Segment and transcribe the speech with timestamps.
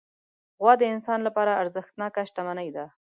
[0.61, 2.85] غوا د انسان لپاره ارزښتناکه شتمني ده.